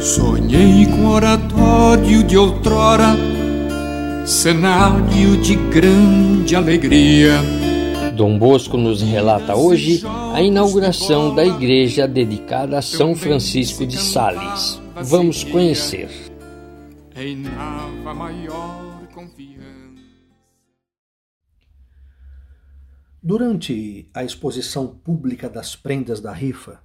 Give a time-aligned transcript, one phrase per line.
[0.00, 3.16] Sonhei com oratório de outrora,
[4.26, 7.40] cenário de grande alegria.
[8.16, 10.02] Dom Bosco nos relata hoje
[10.32, 14.80] a inauguração da igreja dedicada a São Francisco de Sales.
[15.02, 16.08] Vamos conhecer.
[23.26, 26.82] Durante a exposição pública das prendas da rifa,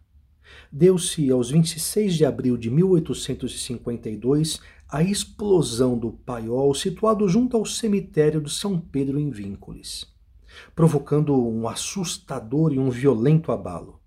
[0.71, 8.39] deu-se aos 26 de abril de 1852 a explosão do paiol situado junto ao cemitério
[8.39, 10.07] de São Pedro em Víncules,
[10.73, 13.99] provocando um assustador e um violento abalo.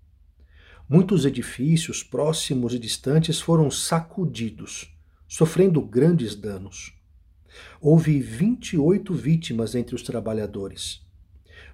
[0.89, 4.91] Muitos edifícios próximos e distantes foram sacudidos,
[5.27, 6.95] sofrendo grandes danos.
[7.79, 11.03] Houve 28 vítimas entre os trabalhadores.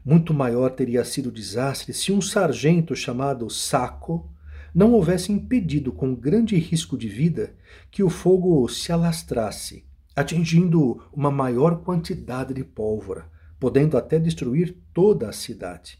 [0.03, 4.29] Muito maior teria sido o desastre se um sargento chamado Saco
[4.73, 7.55] não houvesse impedido com grande risco de vida
[7.91, 15.27] que o fogo se alastrasse, atingindo uma maior quantidade de pólvora, podendo até destruir toda
[15.27, 15.99] a cidade.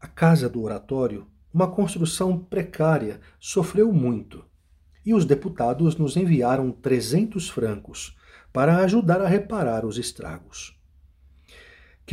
[0.00, 4.44] A casa do oratório, uma construção precária, sofreu muito,
[5.04, 8.16] e os deputados nos enviaram 300 francos
[8.52, 10.80] para ajudar a reparar os estragos.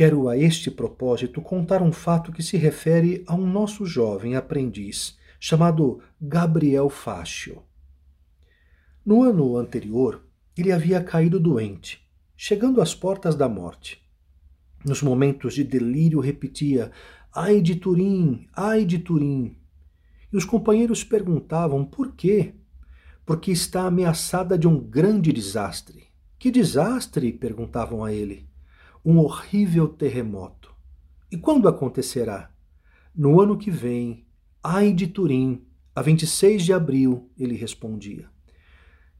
[0.00, 5.18] Quero a este propósito contar um fato que se refere a um nosso jovem aprendiz
[5.38, 7.62] chamado Gabriel Fácio.
[9.04, 10.24] No ano anterior,
[10.56, 12.00] ele havia caído doente,
[12.34, 14.02] chegando às portas da morte.
[14.82, 16.90] Nos momentos de delírio, repetia:
[17.30, 19.54] Ai de Turim, ai de Turim.
[20.32, 22.54] E os companheiros perguntavam por quê?
[23.26, 26.04] Porque está ameaçada de um grande desastre.
[26.38, 27.34] Que desastre?
[27.34, 28.48] perguntavam a ele.
[29.04, 30.74] Um horrível terremoto.
[31.32, 32.50] E quando acontecerá?
[33.14, 34.26] No ano que vem,
[34.62, 38.28] Ai de Turim, a 26 de abril, ele respondia.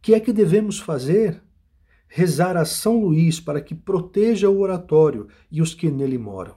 [0.02, 1.42] Que é que devemos fazer?
[2.06, 6.56] Rezar a São Luís para que proteja o oratório e os que nele moram.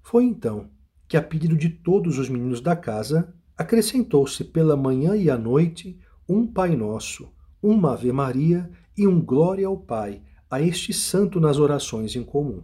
[0.00, 0.70] Foi então
[1.08, 5.98] que, a pedido de todos os meninos da casa, acrescentou-se pela manhã e à noite
[6.28, 11.58] um Pai Nosso, uma Ave Maria e um Glória ao Pai a este santo nas
[11.58, 12.62] orações em comum.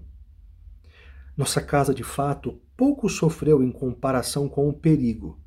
[1.37, 5.41] Nossa casa, de fato, pouco sofreu em comparação com o perigo,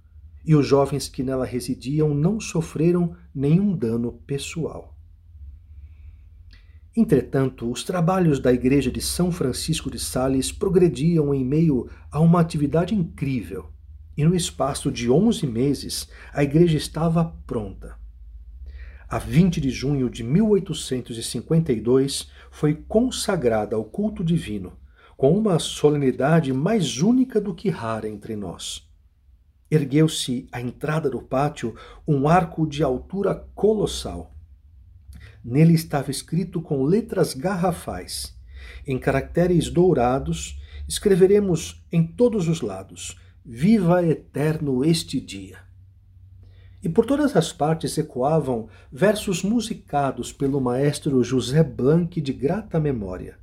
[0.45, 4.97] e os jovens que nela residiam não sofreram nenhum dano pessoal.
[6.95, 12.39] Entretanto, os trabalhos da Igreja de São Francisco de Sales progrediam em meio a uma
[12.39, 13.69] atividade incrível,
[14.17, 17.95] e no espaço de 11 meses a igreja estava pronta.
[19.09, 24.77] A 20 de junho de 1852 foi consagrada ao culto divino
[25.15, 28.85] com uma solenidade mais única do que rara entre nós.
[29.71, 31.73] Ergueu-se à entrada do pátio
[32.05, 34.35] um arco de altura colossal.
[35.41, 38.37] Nele estava escrito com letras garrafais.
[38.85, 45.66] Em caracteres dourados, escreveremos em todos os lados: Viva eterno este dia!
[46.81, 53.37] E por todas as partes ecoavam versos musicados pelo maestro José Blanc de grata memória.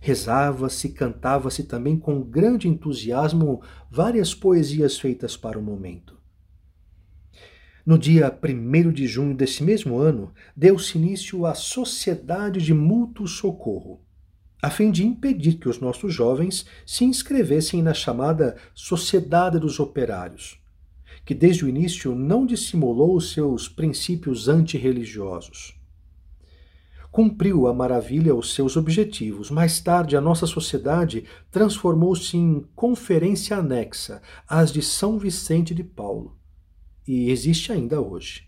[0.00, 6.16] Rezava-se, cantava-se também com grande entusiasmo várias poesias feitas para o momento.
[7.84, 14.00] No dia 1 de junho desse mesmo ano, deu-se início à Sociedade de Mútuo Socorro,
[14.60, 20.60] a fim de impedir que os nossos jovens se inscrevessem na chamada Sociedade dos Operários,
[21.24, 25.76] que desde o início não dissimulou os seus princípios antirreligiosos
[27.16, 29.50] cumpriu a maravilha os seus objetivos.
[29.50, 36.36] Mais tarde, a nossa sociedade transformou-se em conferência anexa às de São Vicente de Paulo
[37.08, 38.46] e existe ainda hoje.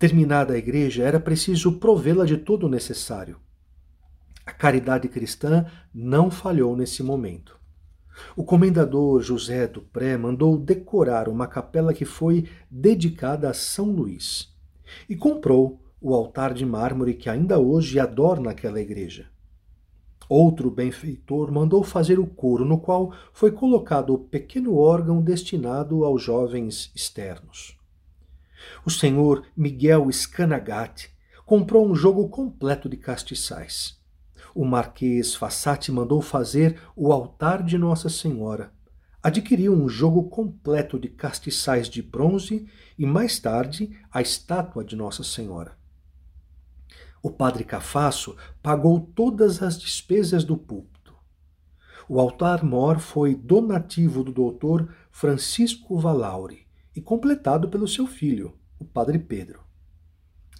[0.00, 3.38] Terminada a igreja, era preciso provê-la de todo o necessário.
[4.44, 7.56] A caridade cristã não falhou nesse momento.
[8.36, 14.52] O comendador José Dupré mandou decorar uma capela que foi dedicada a São Luís
[15.08, 19.30] e comprou o altar de mármore que ainda hoje adorna aquela igreja.
[20.28, 26.22] Outro benfeitor mandou fazer o coro, no qual foi colocado o pequeno órgão destinado aos
[26.22, 27.76] jovens externos.
[28.84, 31.10] O senhor Miguel Scanagati
[31.44, 34.00] comprou um jogo completo de castiçais.
[34.54, 38.70] O marquês Fassati mandou fazer o altar de Nossa Senhora.
[39.22, 42.68] Adquiriu um jogo completo de castiçais de bronze
[42.98, 45.78] e, mais tarde, a estátua de Nossa Senhora.
[47.22, 51.14] O padre Cafasso pagou todas as despesas do púlpito.
[52.08, 59.18] O altar-mor foi donativo do doutor Francisco Valauri e completado pelo seu filho, o padre
[59.18, 59.60] Pedro.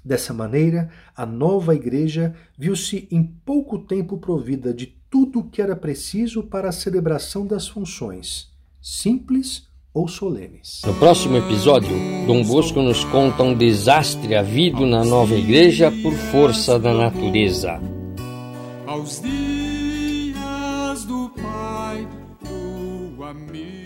[0.04, 5.76] Dessa maneira, a nova igreja viu-se em pouco tempo provida de tudo o que era
[5.76, 8.48] preciso para a celebração das funções,
[8.80, 10.80] simples ou solenes.
[10.84, 11.94] No próximo episódio,
[12.26, 17.78] Dom Bosco nos conta um desastre havido na nova igreja por força da natureza.
[18.86, 22.08] Aos dias do Pai,
[22.42, 23.81] do amigo.